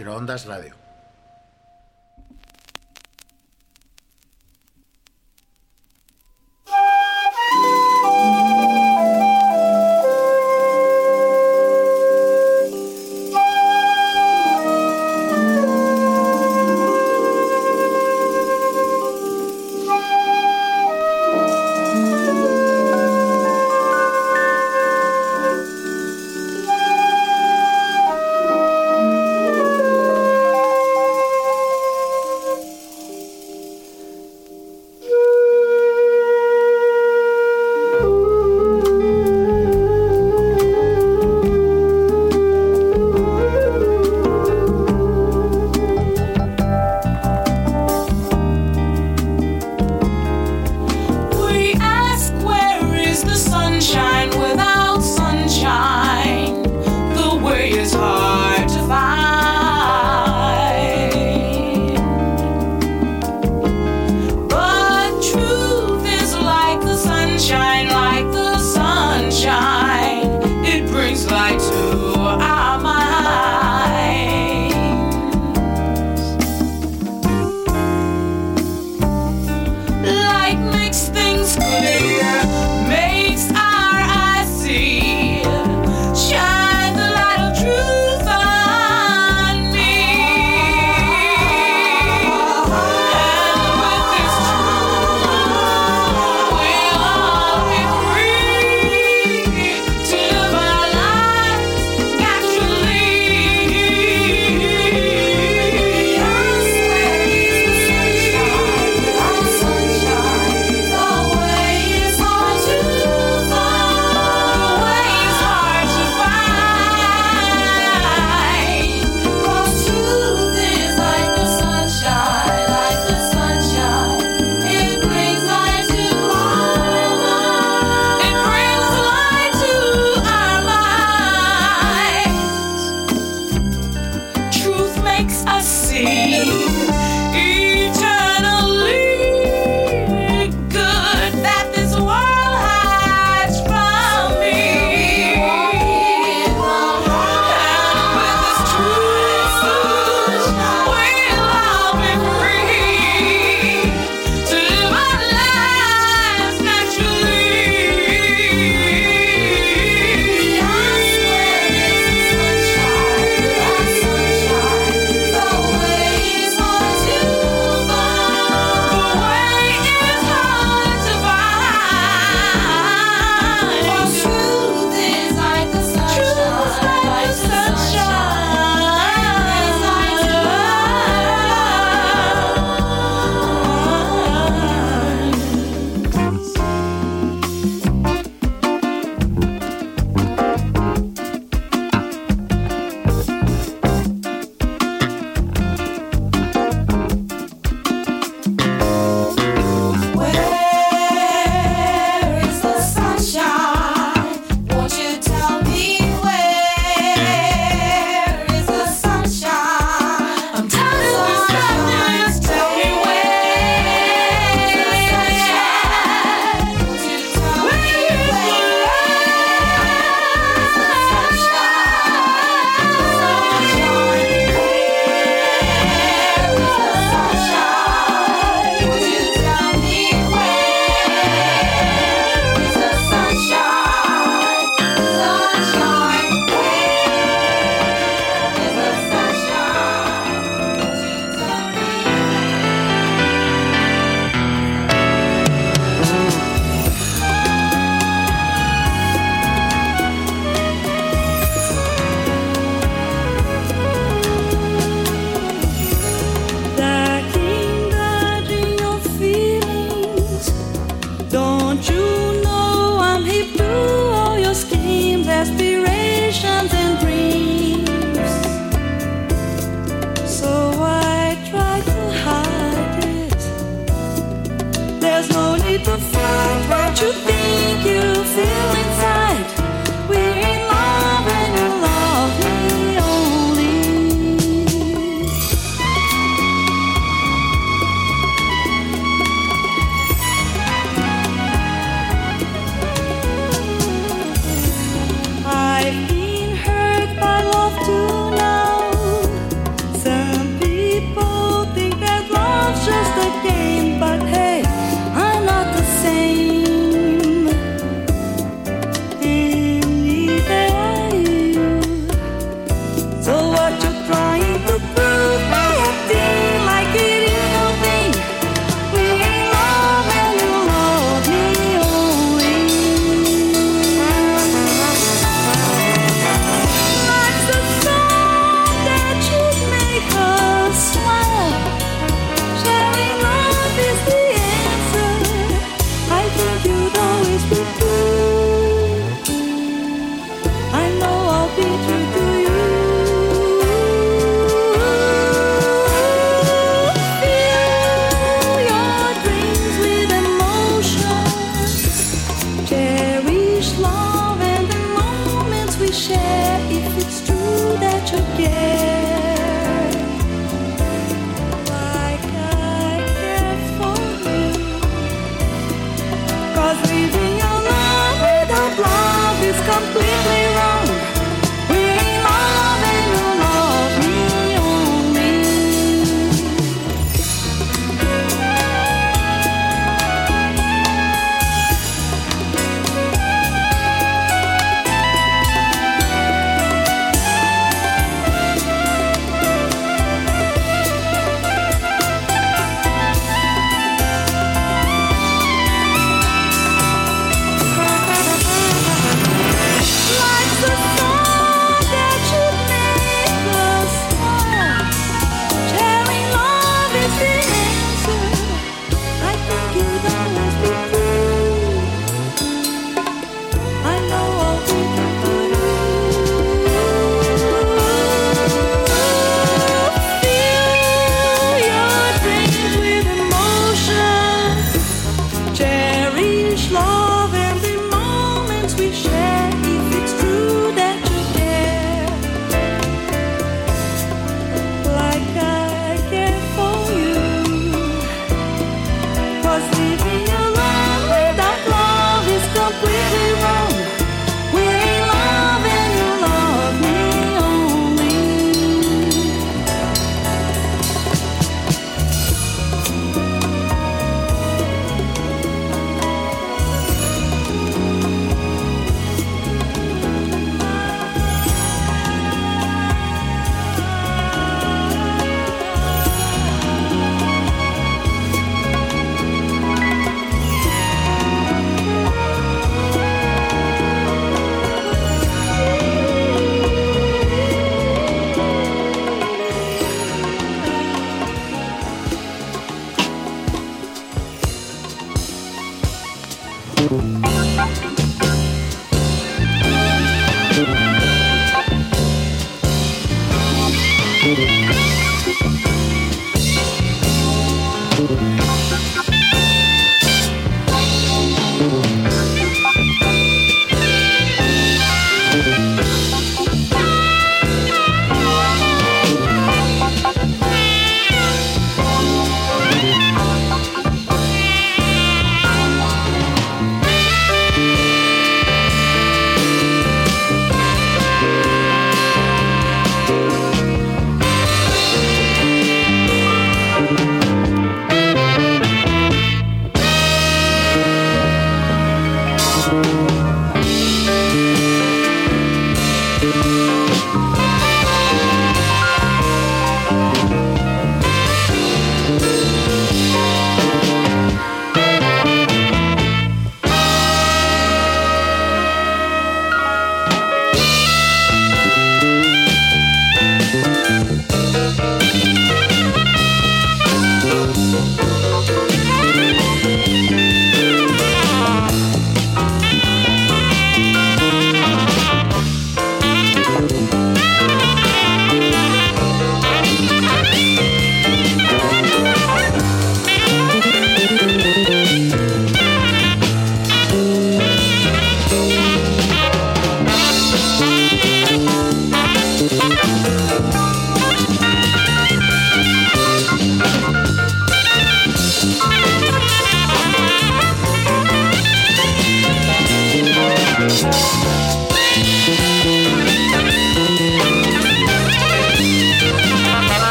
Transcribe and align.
Microondas 0.00 0.46
Radio. 0.46 0.79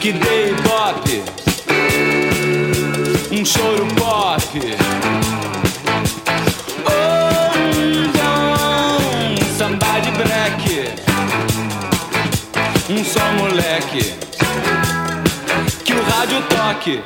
que 0.00 0.12
dê 0.12 0.54
pop, 0.62 1.24
um 3.32 3.44
choro 3.44 3.86
pop. 3.96 4.60
Oh, 6.86 7.52
ou 8.20 8.32
um 9.30 9.36
samba 9.58 10.00
de 10.00 10.10
break, 10.12 10.94
Um 12.88 13.04
só 13.04 13.32
moleque. 13.32 14.14
Que 15.84 15.94
o 15.94 16.02
rádio 16.02 16.42
toque. 16.42 17.02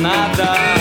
nada. 0.00 0.71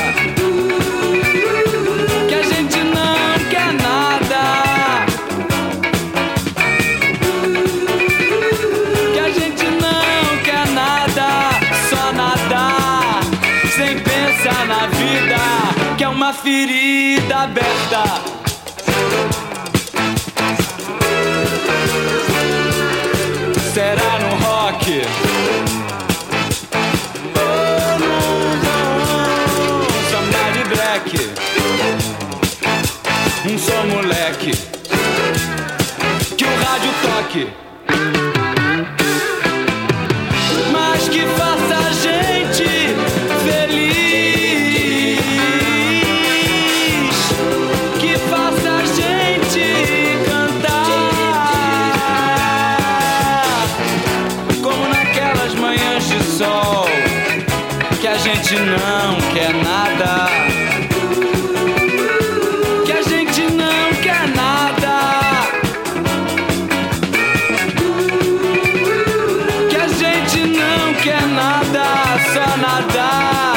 Canadá, 72.44 73.54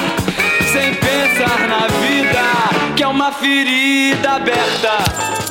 sem 0.70 0.92
pensar 0.96 1.66
na 1.66 1.86
vida, 1.86 2.94
que 2.94 3.02
é 3.02 3.06
uma 3.06 3.32
ferida 3.32 4.32
aberta. 4.32 5.43